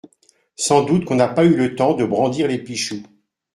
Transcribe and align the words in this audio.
Sans 0.55 0.81
doute 0.83 1.05
qu'on 1.05 1.13
n'a 1.13 1.27
pas 1.27 1.45
eu 1.45 1.55
le 1.55 1.75
temps 1.75 1.93
de 1.93 2.03
brandir 2.03 2.47
les 2.47 2.57
pichoux. 2.57 3.03